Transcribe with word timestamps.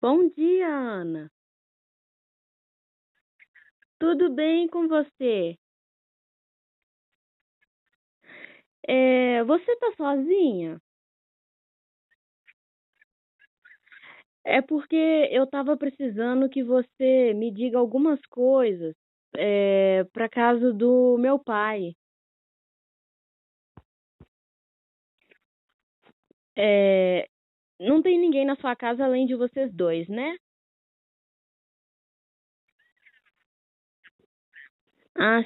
Bom 0.00 0.28
dia, 0.28 0.66
Ana. 0.68 1.30
Tudo 3.96 4.28
bem 4.28 4.66
com 4.66 4.88
você? 4.88 5.56
É, 8.86 9.44
você 9.44 9.76
tá 9.76 9.92
sozinha? 9.96 10.80
É 14.44 14.62
porque 14.62 14.96
eu 15.30 15.46
tava 15.46 15.76
precisando 15.76 16.48
que 16.48 16.62
você 16.62 17.32
me 17.34 17.50
diga 17.52 17.78
algumas 17.78 18.20
coisas 18.26 18.94
é, 19.36 20.04
para 20.12 20.28
caso 20.28 20.72
do 20.72 21.16
meu 21.18 21.38
pai. 21.38 21.92
É, 26.56 27.28
não 27.80 28.02
tem 28.02 28.18
ninguém 28.18 28.44
na 28.44 28.56
sua 28.56 28.74
casa 28.76 29.04
além 29.04 29.26
de 29.26 29.34
vocês 29.34 29.72
dois, 29.72 30.08
né? 30.08 30.36
Ah, 35.16 35.42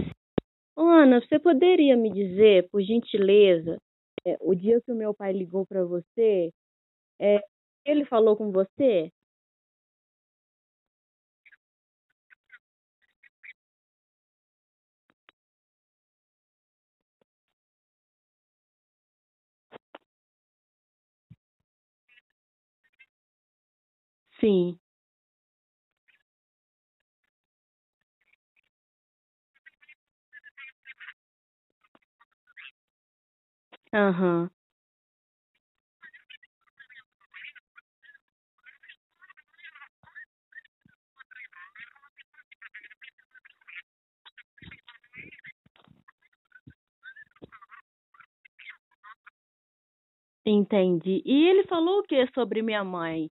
Ana, 0.76 1.20
você 1.20 1.38
poderia 1.38 1.96
me 1.96 2.10
dizer, 2.12 2.68
por 2.70 2.82
gentileza, 2.82 3.78
é, 4.26 4.36
o 4.40 4.54
dia 4.54 4.80
que 4.82 4.92
o 4.92 4.94
meu 4.94 5.14
pai 5.14 5.32
ligou 5.32 5.66
para 5.66 5.84
você, 5.84 6.52
é, 7.20 7.40
ele 7.84 8.04
falou 8.06 8.36
com 8.36 8.52
você? 8.52 9.10
Sim. 24.42 24.78
Aham. 33.92 34.50
Entendi. 50.46 51.22
E 51.24 51.46
ele 51.48 51.64
falou 51.64 52.00
o 52.00 52.02
que 52.02 52.26
sobre 52.34 52.62
minha 52.62 52.82
mãe? 52.84 53.28